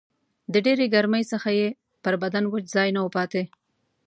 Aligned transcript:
د 0.53 0.53
ډېرې 0.65 0.85
ګرمۍ 0.93 1.23
څخه 1.31 1.49
یې 1.59 1.67
پر 2.03 2.13
بدن 2.23 2.43
وچ 2.47 2.65
ځای 2.75 2.89
نه 2.95 3.01
و 3.05 3.07
پاته 3.15 3.43